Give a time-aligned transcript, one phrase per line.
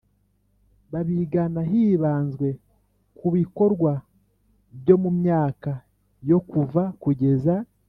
[0.91, 2.47] babigana Hibanzwe
[3.17, 3.91] ku bikorwa
[4.79, 5.71] byo mu myaka
[6.29, 7.55] yo kuva kugeza